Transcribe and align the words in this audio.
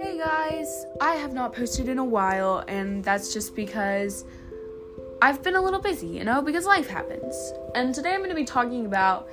Hey 0.00 0.18
guys, 0.18 0.86
I 1.00 1.14
have 1.14 1.32
not 1.32 1.54
posted 1.54 1.88
in 1.88 1.98
a 1.98 2.04
while, 2.04 2.64
and 2.66 3.04
that's 3.04 3.32
just 3.32 3.54
because 3.54 4.24
I've 5.22 5.44
been 5.44 5.54
a 5.54 5.60
little 5.60 5.80
busy, 5.80 6.08
you 6.08 6.24
know, 6.24 6.42
because 6.42 6.64
life 6.66 6.88
happens. 6.88 7.52
And 7.76 7.94
today 7.94 8.14
I'm 8.14 8.18
going 8.18 8.30
to 8.30 8.34
be 8.34 8.44
talking 8.44 8.84
about 8.86 9.28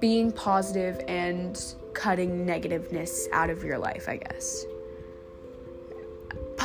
being 0.00 0.32
positive 0.32 0.98
and 1.08 1.62
cutting 1.92 2.46
negativeness 2.46 3.26
out 3.32 3.50
of 3.50 3.62
your 3.62 3.76
life, 3.76 4.08
I 4.08 4.16
guess 4.16 4.64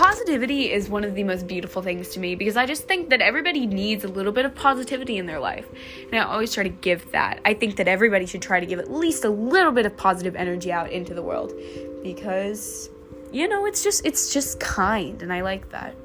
positivity 0.10 0.72
is 0.72 0.90
one 0.90 1.04
of 1.04 1.14
the 1.14 1.24
most 1.24 1.46
beautiful 1.46 1.84
things 1.84 2.10
to 2.10 2.20
me 2.20 2.34
because 2.34 2.58
I 2.58 2.66
just 2.66 2.88
think 2.88 3.10
that 3.12 3.22
everybody 3.22 3.68
needs 3.68 4.04
a 4.04 4.08
little 4.08 4.32
bit 4.32 4.44
of 4.44 4.56
positivity 4.56 5.20
in 5.20 5.28
their 5.28 5.40
life. 5.40 5.68
And 6.12 6.20
I 6.20 6.24
always 6.24 6.52
try 6.52 6.64
to 6.64 6.70
give 6.70 7.12
that. 7.12 7.40
I 7.46 7.54
think 7.54 7.76
that 7.76 7.88
everybody 7.88 8.26
should 8.26 8.42
try 8.42 8.60
to 8.60 8.66
give 8.66 8.80
at 8.80 8.92
least 8.92 9.24
a 9.24 9.30
little 9.30 9.72
bit 9.72 9.86
of 9.86 9.96
positive 9.96 10.36
energy 10.36 10.72
out 10.72 10.90
into 10.92 11.14
the 11.14 11.22
world 11.22 11.54
because 12.02 12.90
you 13.32 13.48
know, 13.48 13.68
it's 13.68 13.84
just 13.84 14.04
it's 14.04 14.34
just 14.34 14.60
kind 14.60 15.22
and 15.22 15.32
I 15.32 15.42
like 15.42 15.70
that. 15.70 15.96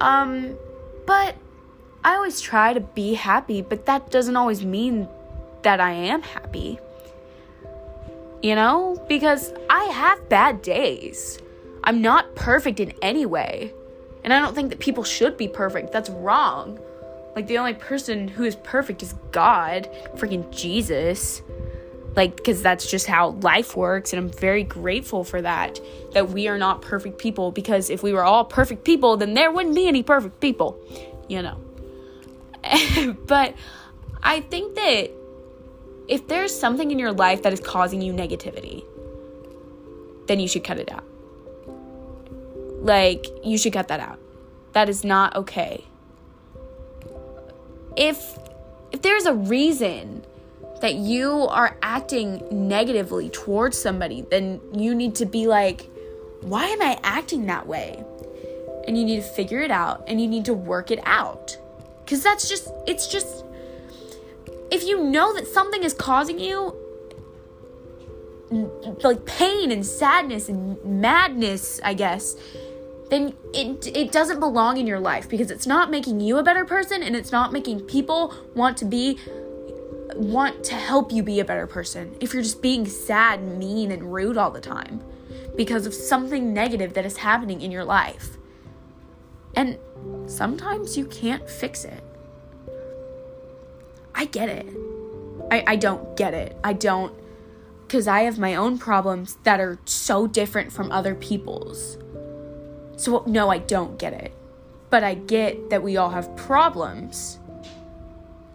Um 0.00 0.56
but 1.06 1.36
I 2.02 2.14
always 2.14 2.40
try 2.40 2.72
to 2.72 2.80
be 2.80 3.12
happy, 3.12 3.60
but 3.60 3.84
that 3.84 4.10
doesn't 4.10 4.36
always 4.36 4.64
mean 4.64 5.06
that 5.64 5.80
I 5.80 5.92
am 5.92 6.22
happy. 6.22 6.78
You 8.42 8.54
know, 8.54 9.04
because 9.06 9.52
I 9.68 9.84
have 9.84 10.30
bad 10.30 10.62
days. 10.62 11.40
I'm 11.86 12.02
not 12.02 12.34
perfect 12.34 12.80
in 12.80 12.92
any 13.00 13.24
way. 13.24 13.72
And 14.24 14.32
I 14.32 14.40
don't 14.40 14.54
think 14.54 14.70
that 14.70 14.80
people 14.80 15.04
should 15.04 15.36
be 15.36 15.46
perfect. 15.46 15.92
That's 15.92 16.10
wrong. 16.10 16.80
Like, 17.36 17.46
the 17.46 17.58
only 17.58 17.74
person 17.74 18.26
who 18.26 18.42
is 18.42 18.56
perfect 18.56 19.02
is 19.02 19.14
God, 19.30 19.88
freaking 20.16 20.50
Jesus. 20.50 21.42
Like, 22.16 22.34
because 22.36 22.60
that's 22.60 22.90
just 22.90 23.06
how 23.06 23.30
life 23.42 23.76
works. 23.76 24.12
And 24.12 24.18
I'm 24.18 24.30
very 24.30 24.64
grateful 24.64 25.22
for 25.22 25.40
that, 25.42 25.78
that 26.12 26.30
we 26.30 26.48
are 26.48 26.58
not 26.58 26.82
perfect 26.82 27.18
people. 27.18 27.52
Because 27.52 27.88
if 27.88 28.02
we 28.02 28.12
were 28.12 28.24
all 28.24 28.44
perfect 28.44 28.84
people, 28.84 29.16
then 29.16 29.34
there 29.34 29.52
wouldn't 29.52 29.76
be 29.76 29.86
any 29.86 30.02
perfect 30.02 30.40
people, 30.40 30.76
you 31.28 31.40
know. 31.40 31.60
but 33.26 33.54
I 34.24 34.40
think 34.40 34.74
that 34.74 35.12
if 36.08 36.26
there's 36.26 36.58
something 36.58 36.90
in 36.90 36.98
your 36.98 37.12
life 37.12 37.42
that 37.42 37.52
is 37.52 37.60
causing 37.60 38.02
you 38.02 38.12
negativity, 38.12 38.84
then 40.26 40.40
you 40.40 40.48
should 40.48 40.64
cut 40.64 40.78
it 40.78 40.90
out. 40.90 41.04
Like, 42.78 43.26
you 43.42 43.58
should 43.58 43.72
cut 43.72 43.88
that 43.88 44.00
out. 44.00 44.18
That 44.72 44.88
is 44.88 45.04
not 45.04 45.34
okay. 45.36 45.84
If 47.96 48.38
if 48.92 49.02
there's 49.02 49.24
a 49.24 49.34
reason 49.34 50.24
that 50.80 50.94
you 50.94 51.46
are 51.48 51.76
acting 51.82 52.42
negatively 52.50 53.30
towards 53.30 53.78
somebody, 53.78 54.22
then 54.30 54.60
you 54.72 54.94
need 54.94 55.14
to 55.16 55.26
be 55.26 55.46
like, 55.46 55.90
why 56.42 56.66
am 56.66 56.82
I 56.82 56.98
acting 57.02 57.46
that 57.46 57.66
way? 57.66 58.04
And 58.86 58.96
you 58.96 59.04
need 59.04 59.16
to 59.16 59.28
figure 59.28 59.60
it 59.60 59.70
out 59.70 60.04
and 60.06 60.20
you 60.20 60.28
need 60.28 60.44
to 60.44 60.54
work 60.54 60.90
it 60.90 61.00
out. 61.04 61.56
Cuz 62.06 62.22
that's 62.22 62.48
just 62.48 62.68
it's 62.86 63.08
just 63.08 63.44
if 64.70 64.84
you 64.84 65.02
know 65.02 65.32
that 65.34 65.46
something 65.46 65.82
is 65.82 65.94
causing 65.94 66.38
you 66.38 66.74
like 69.02 69.24
pain 69.26 69.72
and 69.72 69.84
sadness 69.84 70.48
and 70.48 70.82
madness, 70.84 71.80
I 71.82 71.94
guess, 71.94 72.36
then 73.10 73.34
it 73.54 73.86
it 73.86 74.12
doesn't 74.12 74.40
belong 74.40 74.78
in 74.78 74.86
your 74.86 74.98
life 74.98 75.28
because 75.28 75.50
it's 75.50 75.66
not 75.66 75.90
making 75.90 76.20
you 76.20 76.38
a 76.38 76.42
better 76.42 76.64
person 76.64 77.02
and 77.02 77.14
it's 77.14 77.32
not 77.32 77.52
making 77.52 77.80
people 77.80 78.34
want 78.54 78.76
to 78.78 78.84
be 78.84 79.18
want 80.14 80.64
to 80.64 80.74
help 80.74 81.12
you 81.12 81.22
be 81.22 81.40
a 81.40 81.44
better 81.44 81.66
person. 81.66 82.16
If 82.20 82.32
you're 82.32 82.42
just 82.42 82.62
being 82.62 82.86
sad, 82.86 83.42
mean 83.42 83.90
and 83.90 84.12
rude 84.12 84.36
all 84.36 84.50
the 84.50 84.60
time 84.60 85.02
because 85.56 85.86
of 85.86 85.94
something 85.94 86.52
negative 86.52 86.94
that 86.94 87.04
is 87.04 87.18
happening 87.18 87.60
in 87.60 87.70
your 87.70 87.84
life. 87.84 88.36
And 89.54 89.78
sometimes 90.26 90.96
you 90.96 91.06
can't 91.06 91.48
fix 91.48 91.84
it. 91.84 92.02
I 94.14 94.26
get 94.26 94.48
it. 94.48 94.66
I, 95.50 95.64
I 95.66 95.76
don't 95.76 96.16
get 96.16 96.34
it. 96.34 96.56
I 96.64 96.72
don't 96.72 97.14
because 97.86 98.08
I 98.08 98.22
have 98.22 98.36
my 98.36 98.56
own 98.56 98.78
problems 98.78 99.36
that 99.44 99.60
are 99.60 99.78
so 99.84 100.26
different 100.26 100.72
from 100.72 100.90
other 100.90 101.14
people's. 101.14 101.98
So, 102.96 103.22
no, 103.26 103.50
I 103.50 103.58
don't 103.58 103.98
get 103.98 104.12
it. 104.12 104.32
But 104.90 105.04
I 105.04 105.14
get 105.14 105.70
that 105.70 105.82
we 105.82 105.96
all 105.96 106.10
have 106.10 106.34
problems. 106.36 107.38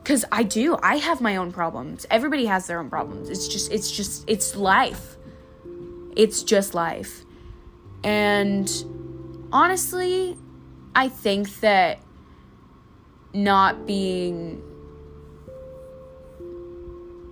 Cuz 0.04 0.26
I 0.32 0.44
do. 0.44 0.78
I 0.82 0.98
have 0.98 1.22
my 1.22 1.36
own 1.36 1.52
problems. 1.52 2.08
Everybody 2.10 2.46
has 2.48 2.68
their 2.68 2.80
own 2.80 2.90
problems. 2.90 3.30
It's 3.30 3.48
just 3.48 3.72
it's 3.72 3.92
just 3.92 4.24
it's 4.28 4.56
life. 4.56 5.18
It's 6.16 6.42
just 6.44 6.74
life. 6.74 7.24
And 8.04 8.70
honestly, 9.54 10.38
I 10.96 11.08
think 11.08 11.60
that 11.60 12.00
not 13.34 13.86
being 13.86 14.62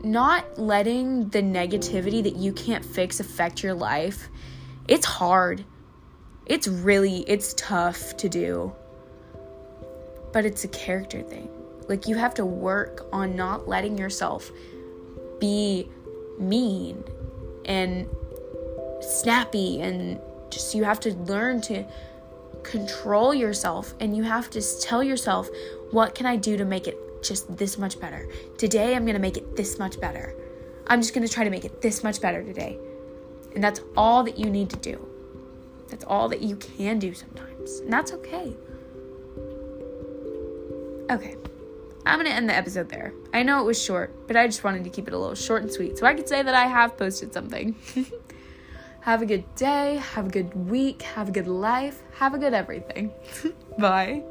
not 0.03 0.57
letting 0.57 1.27
the 1.29 1.41
negativity 1.41 2.23
that 2.23 2.35
you 2.35 2.53
can't 2.53 2.85
fix 2.85 3.19
affect 3.19 3.63
your 3.63 3.73
life, 3.73 4.29
it's 4.87 5.05
hard 5.05 5.65
it's 6.49 6.67
really 6.67 7.19
it's 7.27 7.53
tough 7.53 8.17
to 8.17 8.27
do 8.27 8.73
but 10.33 10.45
it's 10.45 10.63
a 10.63 10.67
character 10.67 11.21
thing 11.21 11.49
like 11.87 12.07
you 12.07 12.15
have 12.15 12.33
to 12.33 12.45
work 12.45 13.07
on 13.13 13.35
not 13.35 13.67
letting 13.67 13.97
yourself 13.97 14.51
be 15.39 15.87
mean 16.37 17.03
and 17.65 18.07
snappy 19.01 19.81
and 19.81 20.19
just 20.49 20.73
you 20.75 20.83
have 20.83 20.99
to 20.99 21.13
learn 21.13 21.61
to 21.61 21.85
control 22.63 23.33
yourself 23.33 23.93
and 23.99 24.15
you 24.15 24.23
have 24.23 24.49
to 24.49 24.61
tell 24.81 25.03
yourself 25.03 25.47
what 25.91 26.15
can 26.15 26.25
I 26.25 26.35
do 26.35 26.57
to 26.57 26.65
make 26.65 26.87
it 26.87 26.97
just 27.23 27.55
this 27.57 27.77
much 27.77 27.99
better. 27.99 28.27
Today 28.57 28.95
I'm 28.95 29.03
going 29.03 29.15
to 29.15 29.21
make 29.21 29.37
it 29.37 29.55
this 29.55 29.79
much 29.79 29.99
better. 29.99 30.35
I'm 30.87 31.01
just 31.01 31.13
going 31.13 31.25
to 31.25 31.33
try 31.33 31.43
to 31.43 31.49
make 31.49 31.65
it 31.65 31.81
this 31.81 32.03
much 32.03 32.21
better 32.21 32.43
today. 32.43 32.77
And 33.53 33.63
that's 33.63 33.81
all 33.97 34.23
that 34.23 34.37
you 34.37 34.49
need 34.49 34.69
to 34.71 34.77
do. 34.77 35.08
That's 35.89 36.05
all 36.05 36.29
that 36.29 36.41
you 36.41 36.55
can 36.55 36.99
do 36.99 37.13
sometimes. 37.13 37.79
And 37.79 37.91
that's 37.91 38.13
okay. 38.13 38.55
Okay. 41.09 41.35
I'm 42.05 42.17
going 42.17 42.29
to 42.29 42.35
end 42.35 42.49
the 42.49 42.55
episode 42.55 42.89
there. 42.89 43.13
I 43.33 43.43
know 43.43 43.59
it 43.61 43.65
was 43.65 43.81
short, 43.81 44.27
but 44.27 44.35
I 44.35 44.47
just 44.47 44.63
wanted 44.63 44.83
to 44.83 44.89
keep 44.89 45.07
it 45.07 45.13
a 45.13 45.17
little 45.17 45.35
short 45.35 45.63
and 45.63 45.71
sweet 45.71 45.97
so 45.97 46.05
I 46.05 46.13
could 46.13 46.27
say 46.27 46.41
that 46.41 46.55
I 46.55 46.65
have 46.65 46.97
posted 46.97 47.33
something. 47.33 47.75
have 49.01 49.21
a 49.21 49.25
good 49.25 49.43
day, 49.55 49.97
have 49.97 50.27
a 50.27 50.29
good 50.29 50.53
week, 50.69 51.01
have 51.01 51.29
a 51.29 51.31
good 51.31 51.47
life, 51.47 52.01
have 52.15 52.33
a 52.33 52.37
good 52.37 52.53
everything. 52.53 53.11
Bye. 53.77 54.23